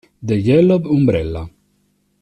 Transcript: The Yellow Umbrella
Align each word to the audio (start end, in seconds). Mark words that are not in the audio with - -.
The 0.27 0.33
Yellow 0.35 0.81
Umbrella 0.89 1.45